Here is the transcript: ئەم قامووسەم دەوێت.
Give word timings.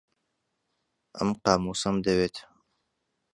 ئەم 1.15 1.29
قامووسەم 1.43 1.95
دەوێت. 2.05 2.35